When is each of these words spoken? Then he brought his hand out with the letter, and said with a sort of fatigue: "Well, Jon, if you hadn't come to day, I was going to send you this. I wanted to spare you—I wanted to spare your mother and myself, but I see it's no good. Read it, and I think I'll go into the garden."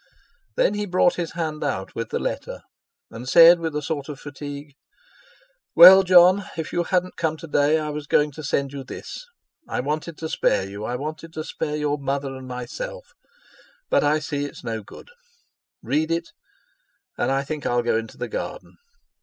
Then 0.55 0.73
he 0.73 0.87
brought 0.87 1.13
his 1.13 1.33
hand 1.33 1.63
out 1.63 1.93
with 1.93 2.09
the 2.09 2.17
letter, 2.17 2.63
and 3.11 3.29
said 3.29 3.59
with 3.59 3.75
a 3.75 3.83
sort 3.83 4.09
of 4.09 4.19
fatigue: 4.19 4.73
"Well, 5.75 6.01
Jon, 6.01 6.43
if 6.57 6.73
you 6.73 6.85
hadn't 6.85 7.17
come 7.17 7.37
to 7.37 7.45
day, 7.45 7.77
I 7.77 7.89
was 7.91 8.07
going 8.07 8.31
to 8.31 8.43
send 8.43 8.73
you 8.73 8.83
this. 8.83 9.27
I 9.69 9.79
wanted 9.79 10.17
to 10.17 10.27
spare 10.27 10.67
you—I 10.67 10.95
wanted 10.95 11.33
to 11.33 11.43
spare 11.43 11.75
your 11.75 11.99
mother 11.99 12.35
and 12.35 12.47
myself, 12.47 13.13
but 13.91 14.03
I 14.03 14.17
see 14.17 14.43
it's 14.45 14.63
no 14.63 14.81
good. 14.81 15.11
Read 15.83 16.09
it, 16.09 16.29
and 17.15 17.31
I 17.31 17.43
think 17.43 17.67
I'll 17.67 17.83
go 17.83 17.95
into 17.95 18.17
the 18.17 18.27
garden." 18.27 18.77